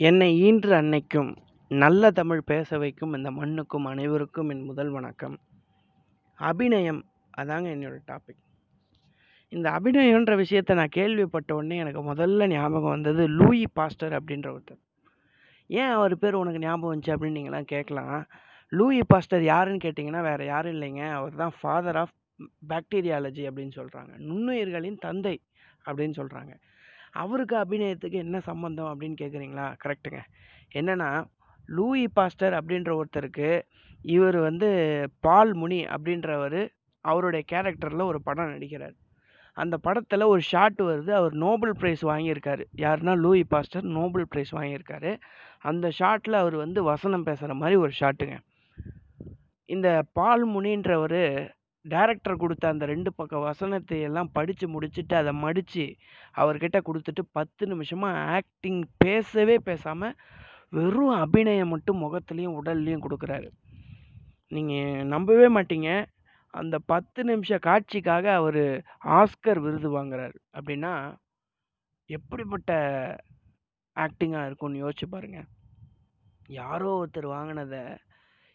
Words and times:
என்னை 0.00 0.28
ஈன்ற 0.40 0.68
அன்னைக்கும் 0.82 1.30
நல்ல 1.70 2.10
தமிழ் 2.10 2.40
பேச 2.42 2.78
வைக்கும் 2.78 3.14
இந்த 3.14 3.30
மண்ணுக்கும் 3.30 3.84
அனைவருக்கும் 3.84 4.48
என் 4.48 4.62
முதல் 4.62 4.90
வணக்கம். 4.90 5.34
அபிநயம் 6.38 7.00
அதாங்க 7.38 7.68
என்னோட 7.74 7.96
டாபிக் 8.10 8.38
இந்த 9.48 9.66
அபிநயன்ற 9.70 10.36
விஷயத்தை 10.36 10.76
நான் 10.76 10.94
கேள்விப்பட்ட 10.98 11.50
உடனே 11.54 11.76
எனக்கு 11.76 12.14
முதல்ல 12.14 12.48
ஞாபகம் 12.48 12.94
வந்தது 12.96 13.28
லூயி 13.28 13.66
பாஸ்டர் 13.72 14.16
அப்படின்ற 14.18 14.48
ஒருத்தர். 14.54 14.80
ஏன் 15.66 15.92
அவர் 15.96 16.16
பேர் 16.18 16.40
உனக்கு 16.42 16.64
ஞாபகம் 16.66 16.92
வந்துச்சு 16.92 17.14
அப்படின்னு 17.16 17.38
நீங்களாம் 17.40 17.70
கேட்கலாம். 17.74 18.26
லூயி 18.72 19.02
பாஸ்டர் 19.06 19.42
யாருன்னு 19.42 19.84
கேட்டிங்கன்னா 19.84 20.22
வேறு 20.30 20.46
யாரும் 20.46 20.74
இல்லைங்க. 20.74 21.04
அவர் 21.10 21.40
தான் 21.42 21.54
ஃபாதர் 21.60 21.96
ஆஃப் 21.96 22.16
பாக்டீரியாலஜி 22.72 23.46
அப்படின்னு 23.50 23.76
சொல்கிறாங்க 23.80 24.12
நுண்ணுயிர்களின் 24.30 25.00
தந்தை 25.06 25.36
அப்படின்னு 25.84 26.18
சொல்கிறாங்க 26.22 26.54
அவருக்கு 27.10 27.56
அபிநயத்துக்கு 27.56 28.12
என்ன 28.12 28.40
சம்மந்தம் 28.40 29.00
அப்படின்னு 29.00 29.14
கேட்குறீங்களா? 29.20 29.76
கரெக்டுங்க 29.84 30.18
என்னென்னா 30.74 31.24
லூயி 31.66 32.08
பாஸ்டர் 32.08 32.64
அப்படின்ற 32.64 33.00
ஒருத்தருக்கு 33.02 33.62
இவர் 34.02 34.36
வந்து 34.36 34.70
பால் 35.20 35.54
முனி 35.54 35.84
அப்படின்றவர் 35.84 36.68
அவருடைய 37.00 37.44
கேரக்டரில் 37.52 38.02
ஒரு 38.02 38.22
படம் 38.22 38.48
நடிக்கிறார். 38.48 38.94
அந்த 39.52 39.76
படத்தில் 39.76 40.22
ஒரு 40.22 40.40
ஷாட் 40.40 40.78
வருது. 40.78 41.10
அவர் 41.10 41.32
நோபல் 41.32 41.72
ப்ரைஸ் 41.72 42.02
வாங்கியிருக்காரு. 42.02 42.64
யாருன்னா 42.76 43.16
லூயி 43.16 43.44
பாஸ்டர் 43.44 43.82
நோபல் 43.82 44.26
ப்ரைஸ் 44.34 44.52
வாங்கியிருக்காரு. 44.52 45.20
அந்த 45.58 45.90
ஷாட்டில் 45.98 46.32
அவர் 46.32 46.54
வந்து 46.54 46.82
வசனம் 46.82 47.22
பேசுகிற 47.22 47.54
மாதிரி 47.54 47.76
ஒரு 47.76 47.92
ஷாட்டுங்க. 48.00 48.38
இந்த 49.64 50.04
பால் 50.12 50.46
முனின்றவர் 50.46 51.54
டேரக்டர் 51.84 52.36
கொடுத்த 52.36 52.64
அந்த 52.68 52.84
ரெண்டு 52.86 53.10
பக்கம் 53.14 53.40
வசனத்தை 53.40 53.98
எல்லாம் 54.00 54.32
படித்து 54.32 54.66
முடிச்சுட்டு 54.68 55.14
அதை 55.14 55.32
மடித்து 55.32 55.84
அவர்கிட்ட 56.34 56.78
கொடுத்துட்டு 56.88 57.22
பத்து 57.32 57.66
நிமிஷமாக 57.66 58.24
ஆக்டிங் 58.36 58.82
பேசவே 58.98 59.56
பேசாமல் 59.58 60.16
வெறும் 60.68 61.14
அபிநயம் 61.16 61.68
மட்டும் 61.68 62.02
முகத்துலேயும் 62.02 62.58
உடல்லையும் 62.60 63.04
கொடுக்குறாரு. 63.06 63.48
நீங்கள் 64.52 65.06
நம்பவே 65.06 65.48
மாட்டீங்க. 65.48 65.90
அந்த 66.54 66.76
பத்து 66.92 67.20
நிமிஷ 67.24 67.58
காட்சிக்காக 67.58 68.26
அவர் 68.34 68.62
ஆஸ்கர் 69.18 69.60
விருது 69.60 69.88
வாங்குறாரு. 69.96 70.36
அப்படின்னா 70.56 70.92
எப்படிப்பட்ட 72.10 72.70
ஆக்டிங்காக 73.96 74.46
இருக்கும்னு 74.46 74.82
யோசிச்சு 74.82 75.06
பாருங்கள் 75.06 75.48
யாரோ 76.60 76.90
ஒருத்தர் 77.00 77.28
வாங்கினதை 77.34 77.82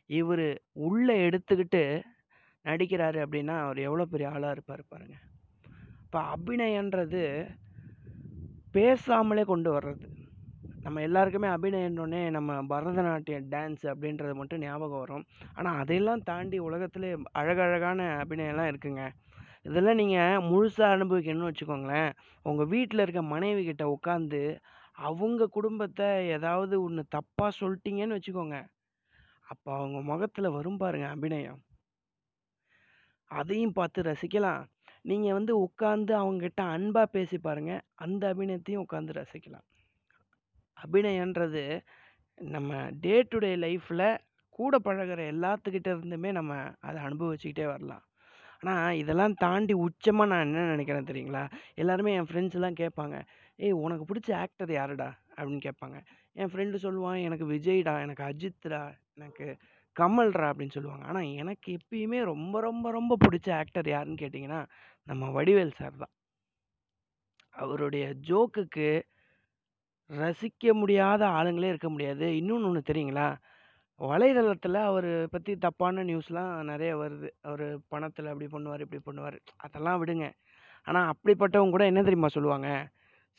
இவர் 0.09 0.47
உள்ளே 0.87 1.15
எடுத்துக்கிட்டு 1.27 1.83
நடிக்கிறாரு 2.65 3.19
அப்படின்னா 3.25 3.55
அவர் 3.65 3.79
எவ்வளோ 3.87 4.05
பெரிய 4.13 4.33
ஆளாக 4.35 4.55
இருப்பார் 4.55 4.83
பாருங்கள் 4.93 5.23
இப்போ 6.05 6.19
அபிநயன்றது 6.35 7.23
பேசாமலே 8.75 9.43
கொண்டு 9.49 9.69
வர்றது. 9.75 10.05
நம்ம 10.85 11.01
எல்லாருக்குமே 11.07 11.47
அபிநயன்னொடனே 11.55 12.21
நம்ம 12.35 12.57
பரதநாட்டியம் 12.71 13.47
டான்ஸ் 13.53 13.83
அப்படின்றது 13.91 14.33
மட்டும் 14.39 14.63
ஞாபகம் 14.65 15.01
வரும். 15.03 15.23
ஆனால் 15.57 15.77
அதையெல்லாம் 15.81 16.23
தாண்டி 16.29 16.57
உலகத்திலே 16.67 17.11
அழகழகான 17.39 18.07
அபிநயம்லாம் 18.23 18.69
இருக்குங்க. 18.71 19.03
இதெல்லாம் 19.67 19.99
நீங்கள் 20.01 20.43
முழுசாக 20.49 20.95
அனுபவிக்கணும்னு 20.95 21.49
வச்சுக்கோங்களேன். 21.49 22.11
உங்கள் 22.49 22.71
வீட்டில் 22.73 23.03
இருக்க 23.05 23.23
மனைவி 23.33 23.63
கிட்ட 23.69 23.85
உட்காந்து 23.95 24.41
அவங்க 25.07 25.47
குடும்பத்தை 25.57 26.09
ஏதாவது 26.37 26.75
ஒன்று 26.83 27.03
தப்பாக 27.15 27.51
சொல்லிட்டீங்கன்னு 27.61 28.17
வச்சுக்கோங்க. 28.17 28.59
அப்போ 29.53 29.69
அவங்க 29.79 29.97
முகத்தில் 30.11 30.55
வரும் 30.57 30.81
பாருங்கள் 30.83 31.13
அபிநயம். 31.15 31.59
அதையும் 33.31 33.71
பார்த்து 33.71 34.01
ரசிக்கலாம். 34.01 34.63
நீங்கள் 35.01 35.33
வந்து 35.33 35.53
உட்காந்து 35.59 36.13
அவங்ககிட்ட 36.21 36.61
அன்பாக 36.67 37.05
பேசி 37.05 37.37
பாருங்கள் 37.37 37.81
அந்த 37.95 38.33
அபிநயத்தையும் 38.33 38.83
உட்காந்து 38.85 39.13
ரசிக்கலாம். 39.21 39.65
அபிநயன்றது 40.77 41.63
நம்ம 42.41 42.89
டே 42.91 43.21
டு 43.21 43.37
டே 43.37 43.55
லைஃப்பில் 43.55 44.07
கூட 44.49 44.77
பழகிற 44.77 45.21
எல்லாத்துக்கிட்ட 45.33 45.89
இருந்துமே 45.95 46.31
நம்ம 46.31 46.53
அதை 46.79 47.03
அனுபவிச்சுக்கிட்டே 47.03 47.65
வரலாம். 47.65 48.03
ஆனால் 48.59 48.95
இதெல்லாம் 48.95 49.33
தாண்டி 49.33 49.73
உச்சமாக 49.73 50.27
நான் 50.27 50.45
என்ன 50.45 50.65
நினைக்கிறேன் 50.65 51.09
தெரியுங்களா? 51.09 51.43
எல்லாருமே 51.75 52.13
என் 52.13 52.29
ஃப்ரெண்ட்ஸ்லாம் 52.31 52.79
கேட்பாங்க 52.79 53.15
ஏய் 53.59 53.71
உனக்கு 53.71 54.05
பிடிச்ச 54.05 54.29
ஆக்டர் 54.35 54.71
யாருடா? 54.71 55.09
அப்படின்னு 55.37 55.65
கேட்பாங்க. 55.67 55.97
என் 56.33 56.51
ஃப்ரெண்டு 56.53 56.77
சொல்லுவான் 56.81 57.21
எனக்கு 57.23 57.45
விஜய்டா 57.45 58.01
எனக்கு 58.01 58.23
அஜித்டா 58.23 58.81
எனக்கு 59.13 59.45
கமல்ரா 59.95 60.47
அப்படின்னு 60.51 60.75
சொல்லுவாங்க. 60.77 61.05
ஆனால் 61.11 61.29
எனக்கு 61.41 61.69
எப்பயுமே 61.79 62.19
ரொம்ப 62.23 62.61
ரொம்ப 62.61 62.91
ரொம்ப 62.91 63.17
பிடிச்ச 63.25 63.49
ஆக்டர் 63.61 63.89
யாருன்னு 63.93 64.21
கேட்டிங்கன்னா 64.23 64.61
நம்ம 65.07 65.29
வடிவேல் 65.37 65.77
சார் 65.79 65.95
தான். 66.03 66.13
அவருடைய 67.55 68.05
ஜோக்குக்கு 68.29 68.87
ரசிக்க 70.09 70.73
முடியாத 70.73 71.21
ஆளுங்களே 71.37 71.71
இருக்க 71.73 71.89
முடியாது. 71.89 72.25
இன்னொன்று 72.39 72.67
ஒன்று 72.69 72.81
தெரியுங்களா? 72.91 73.27
வலைதளத்தில் 74.01 74.79
அவர் 74.89 75.09
பற்றி 75.33 75.53
தப்பான 75.57 76.03
நியூஸ்லாம் 76.03 76.51
நிறைய 76.71 76.91
வருது. 77.03 77.29
அவர் 77.41 77.65
பணத்தில் 77.93 78.31
அப்படி 78.31 78.47
பண்ணுவார் 78.55 78.83
இப்படி 78.85 79.01
பண்ணுவார். 79.09 79.37
அதெல்லாம் 79.57 80.01
விடுங்க. 80.01 80.27
ஆனால் 80.87 81.09
அப்படிப்பட்டவங்க 81.13 81.75
கூட 81.75 81.85
என்ன 81.85 82.01
தெரியுமா 82.03 82.29
சொல்லுவாங்க? 82.37 82.69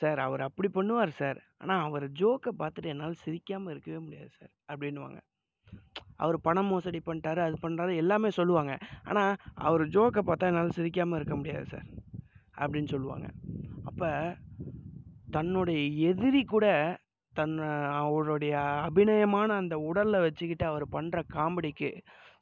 சார் 0.00 0.20
அவர் 0.26 0.42
அப்படி 0.48 0.68
பண்ணுவார் 0.78 1.12
சார். 1.22 1.40
ஆனால் 1.62 1.84
அவர் 1.88 2.06
ஜோக்கை 2.20 2.52
பார்த்துட்டு 2.62 2.92
என்னால் 2.94 3.22
சிரிக்காமல் 3.24 3.72
இருக்கவே 3.74 4.00
முடியாது 4.06 4.30
சார். 4.40 4.52
அப்படின்வாங்க 4.72 5.18
அவர் 6.24 6.36
பணம் 6.40 6.70
மோசடி 6.72 7.00
பண்ணிட்டாரு 7.06 7.40
அது 7.46 7.56
பண்ணுறாரு 7.62 7.94
எல்லாமே 8.02 8.28
சொல்லுவாங்க. 8.30 8.74
ஆனால் 9.08 9.32
அவர் 9.54 9.84
ஜோக்கை 9.96 10.22
பார்த்தா 10.28 10.50
என்னால் 10.50 10.76
சிரிக்காமல் 10.78 11.18
இருக்க 11.18 11.36
முடியாது 11.36 11.66
சார் 11.66 11.88
அப்படின்னு 12.60 12.90
சொல்லுவாங்க. 12.94 13.26
அப்போ 13.88 14.10
தன்னுடைய 15.36 15.80
எதிரி 16.10 16.44
கூட 16.44 16.66
தன் 17.34 17.56
அவருடைய 18.02 18.54
அபிநயமான 18.86 19.48
அந்த 19.62 19.76
உடலில் 19.88 20.24
வச்சுக்கிட்டு 20.26 20.64
அவர் 20.70 20.84
பண்ணுற 20.94 21.22
காமெடிக்கு 21.36 21.90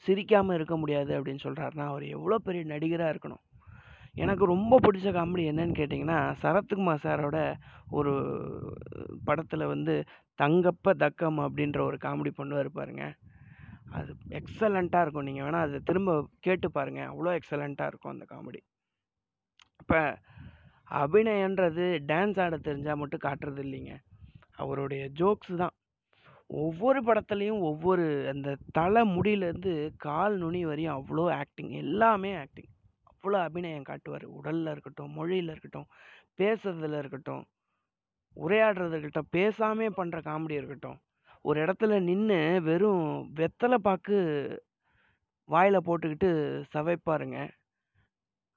சிரிக்காமல் 0.07 0.57
இருக்க 0.59 0.77
முடியாது 0.77 1.13
அப்படின்னு 1.19 1.45
சொல்கிறாருன்னா 1.47 1.87
அவர் 1.93 2.05
எவ்வளோ 2.17 2.39
பெரிய 2.47 2.65
நடிகராக 2.75 3.13
இருக்கணும். 3.15 3.43
எனக்கு 4.17 4.45
ரொம்ப 4.45 4.79
பிடிச்ச 4.79 5.09
காமெடி 5.17 5.45
என்னன்னு 5.51 5.75
கேட்டிங்கன்னா 5.79 6.19
சரத்குமார் 6.43 7.03
சாரோட 7.05 7.39
ஒரு 7.91 8.13
படத்தில் 9.25 9.71
வந்து 9.73 10.05
தங்கப்ப 10.43 10.95
தக்கம் 10.95 11.39
அப்படின்ற 11.39 11.81
ஒரு 11.81 11.97
காமெடி 12.05 12.33
பண்ணுவார் 12.37 12.69
பாருங்க. 12.79 13.05
அது 13.91 14.13
எக்ஸலண்ட்டாக 14.29 15.05
இருக்கும். 15.05 15.27
நீங்கள் 15.29 15.45
வேணால் 15.47 15.67
அதை 15.67 15.79
திரும்ப 15.79 16.29
கேட்டு 16.41 16.71
பாருங்கள் 16.71 17.11
அவ்வளோ 17.11 17.33
எக்ஸலண்ட்டாக 17.39 17.87
இருக்கும் 17.87 18.13
அந்த 18.15 18.25
காமெடி. 18.33 18.61
இப்போ 19.81 20.19
அபிநயன்றது 20.91 21.85
டான்ஸ் 22.11 22.41
ஆட 22.41 22.57
தெரிஞ்சால் 22.57 23.01
மட்டும் 23.03 23.25
காட்டுறது 23.27 23.63
இல்லைங்க. 23.67 23.95
அவருடைய 24.57 25.09
ஜோக்ஸ் 25.21 25.55
தான். 25.57 25.75
ஒவ்வொரு 26.47 27.01
படத்துலையும் 27.03 27.61
ஒவ்வொரு 27.61 28.29
அந்த 28.33 28.57
தலை 28.73 29.03
முடியிலேருந்து 29.17 29.93
கால் 29.97 30.37
நுனி 30.39 30.65
வரையும் 30.65 30.97
அவ்வளோ 30.99 31.25
ஆக்டிங். 31.41 31.71
எல்லாமே 31.85 32.37
ஆக்டிங். 32.37 32.71
அவ்வளோ 33.25 33.39
அபிநயம் 33.49 33.89
காட்டுவார். 33.91 34.25
உடலில் 34.39 34.71
இருக்கட்டும் 34.73 35.13
மொழியில் 35.19 35.51
இருக்கட்டும் 35.53 35.87
பேசுறதுல 36.41 36.99
இருக்கட்டும் 37.03 37.43
உரையாடுறது 38.37 38.95
இருக்கட்டும் 38.97 39.31
பேசாமே 39.37 39.87
பண்ணுற 39.99 40.19
காமெடி 40.29 40.55
இருக்கட்டும். 40.61 40.99
ஒரு 41.45 41.59
இடத்துல 41.65 41.99
நின்று 42.09 42.39
வெறும் 42.69 43.07
வெத்தலை 43.39 43.79
பாக்கு 43.87 44.19
வாயில் 45.49 45.87
போட்டுக்கிட்டு 45.89 46.31
சவைப்பாருங்க. 46.75 47.39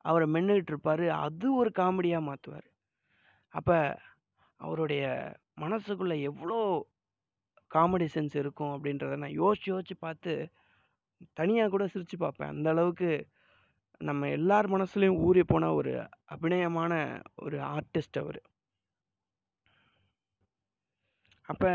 அவரை 0.06 0.28
மென்னுக்கிட்டு 0.36 0.74
இருப்பார். 0.74 1.06
அது 1.26 1.48
ஒரு 1.62 1.72
காமெடியாக 1.82 2.28
மாற்றுவார் 2.30 2.68
அப்போ 3.54 3.78
அவருடைய 4.60 5.04
மனசுக்குள்ளே 5.64 6.18
எவ்வளோ 6.30 6.60
காமெடி 7.72 8.08
சென்ஸ் 8.16 8.36
இருக்கும் 8.44 8.74
அப்படின்றத 8.76 9.16
நான் 9.24 9.40
யோசித்து 9.44 9.72
யோசித்து 9.74 9.96
பார்த்து 10.06 10.34
தனியாக 11.40 11.72
கூட 11.74 11.84
சிரித்து 11.94 12.18
பார்ப்பேன். 12.26 12.52
அந்த 12.56 12.68
அளவுக்கு 12.76 13.10
நம்ம 14.02 14.28
எல்லார் 14.38 14.68
மனசுலையும் 14.74 15.22
ஊறி 15.28 15.44
போன 15.44 15.70
ஒரு 15.74 15.94
அபிநயமான 16.34 16.94
ஒரு 17.36 17.58
ஆர்டிஸ்ட் 17.76 18.20
அவர். 18.22 18.40
அப்போ 21.50 21.72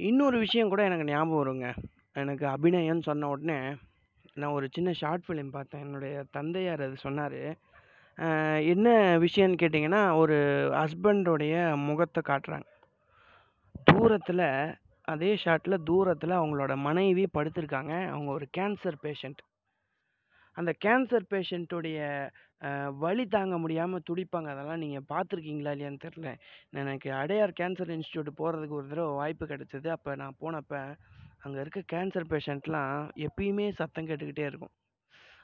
இன்னொரு 0.00 0.36
விஷயம் 0.38 0.70
கூட 0.72 0.82
எனக்கு 0.88 1.08
ஞாபகம் 1.10 1.40
வருங்க. 1.40 1.68
எனக்கு 2.12 2.44
அபிநயம்னு 2.46 3.08
சொன்ன 3.08 3.28
உடனே 3.28 3.58
நான் 4.34 4.56
ஒரு 4.58 4.66
சின்ன 4.76 4.90
ஷார்ட் 5.00 5.24
ஃபிலிம் 5.26 5.54
பார்த்தேன். 5.56 5.84
என்னுடைய 5.86 6.24
தந்தையார் 6.30 6.84
அது 6.86 6.96
சொன்னார். 7.06 7.40
என்ன 8.72 8.88
விஷயம்னு 9.24 9.60
கேட்டிங்கன்னா 9.62 10.02
ஒரு 10.22 10.36
ஹஸ்பண்டோடைய 10.80 11.54
முகத்தை 11.88 12.22
காட்டுறாங்க. 12.28 12.68
தூரத்தில் 13.90 14.46
அதே 15.12 15.30
ஷாட்டில் 15.44 15.84
தூரத்தில் 15.90 16.40
அவங்களோட 16.40 16.72
மனைவி 16.88 17.24
படுத்திருக்காங்க. 17.36 17.94
அவங்க 18.14 18.30
ஒரு 18.38 18.46
கேன்சர் 18.58 18.98
பேஷண்ட் 19.04 19.40
அந்த 20.60 20.72
கேன்சர் 20.84 21.26
பேஷண்ட்டுடைய 21.32 21.98
வலி 22.98 23.24
தாங்க 23.26 23.56
முடியாமல் 23.58 24.06
துடிப்பாங்க 24.10 24.48
அதெல்லாம் 24.54 24.82
நீங்கள் 24.84 25.08
பார்த்துருக்கீங்களா 25.12 25.72
இல்லையான்னு 25.74 26.04
தெரில 26.06 26.30
எனக்கு 26.84 27.10
அடையார் 27.12 27.58
கேன்சர் 27.60 27.94
இன்ஸ்டியூட் 27.96 28.30
போகிறதுக்கு 28.40 28.78
ஒரு 28.80 28.88
தடவை 28.88 29.14
வாய்ப்பு 29.14 29.46
கிடச்சிது 29.46 29.90
அப்போ 29.90 30.14
நான் 30.14 30.40
போனப்போ 30.40 30.82
அங்கே 31.38 31.60
இருக்க 31.60 31.82
கேன்சர் 31.94 32.30
பேஷண்ட்லாம் 32.32 32.94
எப்பயுமே 33.28 33.68
சத்தம் 33.72 34.08
கேட்டுக்கிட்டே 34.10 34.46
இருக்கும் 34.50 34.74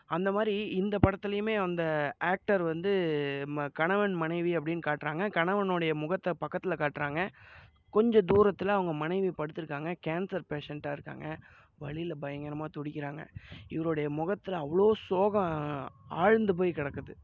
அந்த 0.09 0.29
மாதிரி 0.33 0.55
இந்த 0.81 0.97
படத்துலையுமே 1.05 1.55
அந்த 1.59 1.85
ஆக்டர் 2.33 2.63
வந்து 2.63 2.91
ம 3.49 3.65
கணவன், 3.73 4.15
மனைவி 4.15 4.53
அப்படின்னு 4.59 4.87
காட்டுறாங்க. 4.87 5.25
கணவனுடைய 5.39 5.93
முகத்தை 5.95 6.33
பக்கத்தில் 6.39 6.81
காட்டுறாங்க. 6.83 7.23
கொஞ்சம் 7.95 8.29
தூரத்தில் 8.33 8.77
அவங்க 8.77 8.93
மனைவி 8.95 9.31
படுத்திருக்காங்க. 9.39 9.91
கேன்சர் 10.07 10.51
பேஷண்ட்டாக 10.53 10.97
இருக்காங்க. 10.97 11.27
வழியில் 11.79 12.19
பயங்கரமாக 12.19 12.71
துடிக்கிறாங்க. 12.77 13.23
இவருடைய 13.69 14.11
முகத்தில் 14.11 14.55
அவ்வளோ 14.55 14.93
சோகம் 15.07 15.91
ஆழ்ந்து 16.09 16.55
போய் 16.55 16.77
கிடக்குது. 16.77 17.15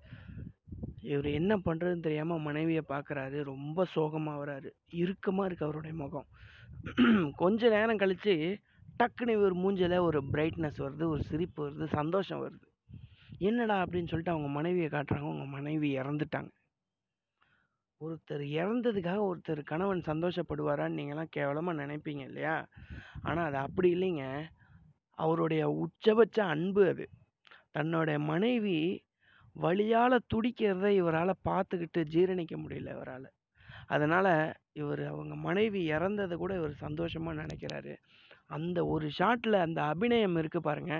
இவர் 1.01 1.27
என்ன 1.27 1.57
பண்ணுறதுன்னு 1.57 2.01
தெரியாமல் 2.01 2.41
மனைவியை 2.41 2.83
பார்க்குறாரு. 2.89 3.43
ரொம்ப 3.43 3.85
சோகமாக 3.85 4.41
வராரு 4.43 4.71
இறுக்கமாக 4.91 5.49
இருக்குது 5.49 5.63
அவருடைய 5.63 5.97
முகம். 5.97 6.29
கொஞ்ச 7.37 7.69
நேரம் 7.69 7.97
கழித்து 7.97 8.59
டக்குனு 8.99 9.31
இவர் 9.31 9.57
மூஞ்சில் 9.57 9.99
ஒரு 9.99 10.23
பிரைட்னஸ் 10.33 10.79
வருது. 10.79 11.05
ஒரு 11.05 11.23
சிரிப்பு 11.23 11.61
வருது. 11.67 11.87
சந்தோஷம் 11.87 12.43
வருது. 12.45 12.69
என்னடா 13.39 13.77
அப்படின்னு 13.83 14.11
சொல்லிட்டு 14.13 14.31
அவங்க 14.31 14.49
மனைவியை 14.49 14.89
காட்டுறாங்க. 14.89 15.29
அவங்க 15.31 15.45
மனைவி 15.45 15.99
இறந்துட்டாங்க. 15.99 16.51
ஒருத்தர் 18.03 18.45
இறந்ததுக்காக 18.61 19.21
ஒருத்தர் 19.31 19.61
கணவன் 19.63 20.03
சந்தோஷப்படுவாரான்னு 20.07 20.99
நீங்கள்லாம் 20.99 21.35
கேவலமாக 21.37 21.81
நினைப்பீங்க 21.83 22.23
இல்லையா? 22.23 22.57
ஆனால் 23.23 23.47
அது 23.47 23.57
அப்படி 23.57 23.89
இல்லைங்க. 23.95 24.25
அவருடைய 25.19 25.63
உச்சபட்ச 25.85 26.39
அன்பு 26.55 26.89
அது. 26.89 27.05
தன்னுடைய 27.73 28.19
மனைவி 28.19 28.79
வழியால் 29.57 30.27
துடிக்கிறத 30.35 30.89
இவரால் 31.01 31.41
பார்த்துக்கிட்டு 31.49 32.01
ஜீரணிக்க 32.15 32.55
முடியல 32.57 32.93
இவரால் 32.97 33.29
அதனால் 33.87 34.33
இவர் 34.73 35.03
அவங்க 35.07 35.35
மனைவி 35.35 35.81
இறந்ததை 35.93 36.35
கூட 36.37 36.53
இவர் 36.55 36.75
சந்தோஷமாக 36.77 37.41
நினைக்கிறாரு. 37.43 37.95
அந்த 38.47 38.79
ஒரு 38.87 39.07
ஷாட்டில் 39.19 39.65
அந்த 39.67 39.81
அபிநயம் 39.83 40.37
இருக்குது 40.37 40.69
பாருங்க. 40.69 40.95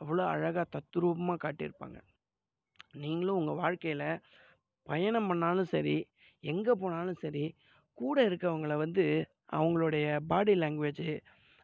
அவ்வளோ 0.00 0.24
அழகாக 0.26 0.64
தத்ரூபமாக 0.76 1.42
காட்டியிருப்பாங்க. 1.44 1.98
நீங்களும் 2.94 3.36
உங்கள் 3.36 3.54
வாழ்க்கையில் 3.54 4.08
பயணம் 4.86 5.28
பண்ணாலும் 5.28 5.64
சரி, 5.64 5.96
எங்கே 6.44 6.74
போனாலும் 6.82 7.20
சரி, 7.20 7.44
கூட 7.98 8.16
இருக்கவங்கள 8.28 8.74
வந்து 8.76 9.04
அவங்களுடைய 9.52 10.06
பாடி 10.28 10.54
லாங்குவேஜு 10.56 11.08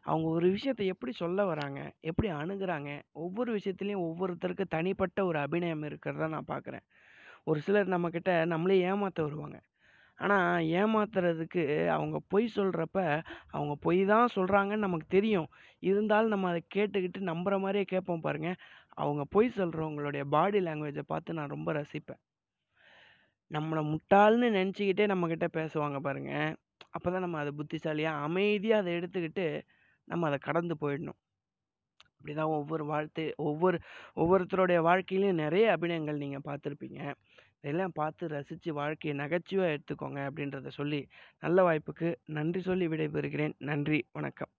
அவங்க 0.05 0.27
ஒரு 0.29 0.47
விஷயத்த 0.55 0.83
எப்படி 0.93 1.13
சொல்ல 1.15 1.39
வராங்க, 1.45 1.79
எப்படி 2.01 2.27
அணுகுறாங்க, 2.35 2.89
ஒவ்வொரு 3.23 3.51
விஷயத்துலையும் 3.57 4.05
ஒவ்வொருத்தருக்கு 4.07 4.65
தனிப்பட்ட 4.75 5.19
ஒரு 5.25 5.39
அபிநயம் 5.45 5.85
இருக்கிறத 5.89 6.29
நான் 6.29 6.51
பார்க்குறேன். 6.53 6.85
ஒரு 7.47 7.59
சிலர் 7.61 7.93
நம்மக்கிட்ட 7.93 8.31
நம்மளே 8.47 8.77
ஏமாற்ற 8.89 9.21
வருவாங்க. 9.27 9.57
ஆனால் 10.19 10.67
ஏமாத்துறதுக்கு 10.79 11.63
அவங்க 11.95 12.17
பொய் 12.29 12.47
சொல்கிறப்ப 12.55 12.99
அவங்க 13.51 13.73
பொய் 13.81 14.01
தான் 14.05 14.33
சொல்கிறாங்கன்னு 14.35 14.85
நமக்கு 14.85 15.07
தெரியும். 15.09 15.49
இருந்தாலும் 15.83 16.33
நம்ம 16.35 16.49
அதை 16.49 16.61
கேட்டுக்கிட்டு 16.75 17.29
நம்புகிற 17.31 17.57
மாதிரியே 17.59 17.85
கேட்போம் 17.85 18.25
பாருங்கள் 18.27 18.59
அவங்க 18.97 19.23
பொய் 19.35 19.55
சொல்கிறவங்களுடைய 19.57 20.23
பாடி 20.29 20.61
லாங்குவேஜை 20.61 21.05
பார்த்து 21.07 21.39
நான் 21.39 21.55
ரொம்ப 21.55 21.71
ரசிப்பேன். 21.73 22.21
நம்மளை 23.51 23.81
முட்டாள்னு 23.91 24.47
நினச்சிக்கிட்டே 24.59 25.05
நம்மக்கிட்ட 25.11 25.47
பேசுவாங்க 25.59 25.99
பாருங்கள் 25.99 26.55
அப்போ 26.95 27.09
தான் 27.11 27.25
நம்ம 27.25 27.39
அதை 27.39 27.51
புத்திசாலியாக 27.59 28.23
அமைதியாக 28.27 28.81
அதை 28.83 28.91
எடுத்துக்கிட்டு, 28.99 29.45
நம்ம 30.07 30.27
அதை 30.29 30.39
கடந்து 30.39 30.75
போயிடணும். 30.83 31.19
இப்படிதான் 32.19 32.53
ஒவ்வொரு 32.59 32.85
வாழ்த்து 32.85 33.23
ஒவ்வொரு 33.49 33.77
ஒவ்வொருத்தருடைய 34.15 34.79
வாழ்க்கையிலையும் 34.89 35.41
நிறைய 35.45 35.65
அபிநயங்கள் 35.75 36.23
நீங்கள் 36.23 36.47
பார்த்துருப்பீங்க 36.49 36.99
இதெல்லாம் 37.63 37.97
பார்த்து 38.01 38.27
ரசித்து 38.27 38.71
வாழ்க்கையை 38.73 39.15
நகைச்சுவாக 39.17 39.73
எடுத்துக்கோங்க 39.75 40.19
அப்படின்றத 40.29 40.71
சொல்லி, 40.79 41.01
நல்ல 41.39 41.63
வாய்ப்புக்கு 41.63 42.09
நன்றி 42.39 42.61
சொல்லி 42.61 42.87
விடைபெறுகிறேன். 42.87 43.55
நன்றி, 43.71 44.01
வணக்கம். 44.13 44.56